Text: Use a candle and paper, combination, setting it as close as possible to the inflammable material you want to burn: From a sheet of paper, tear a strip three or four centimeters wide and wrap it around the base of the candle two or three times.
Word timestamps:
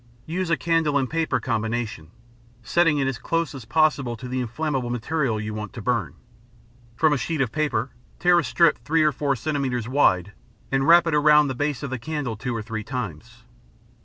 Use 0.25 0.49
a 0.49 0.57
candle 0.57 0.97
and 0.97 1.07
paper, 1.07 1.39
combination, 1.39 2.09
setting 2.63 2.97
it 2.97 3.05
as 3.07 3.19
close 3.19 3.53
as 3.53 3.65
possible 3.65 4.15
to 4.17 4.27
the 4.27 4.39
inflammable 4.41 4.89
material 4.89 5.39
you 5.39 5.53
want 5.53 5.73
to 5.73 5.79
burn: 5.83 6.15
From 6.95 7.13
a 7.13 7.19
sheet 7.19 7.39
of 7.39 7.51
paper, 7.51 7.91
tear 8.17 8.39
a 8.39 8.43
strip 8.43 8.79
three 8.79 9.03
or 9.03 9.11
four 9.11 9.35
centimeters 9.35 9.87
wide 9.87 10.33
and 10.71 10.87
wrap 10.87 11.05
it 11.05 11.13
around 11.13 11.49
the 11.49 11.53
base 11.53 11.83
of 11.83 11.91
the 11.91 11.99
candle 11.99 12.35
two 12.35 12.55
or 12.55 12.63
three 12.63 12.83
times. 12.83 13.43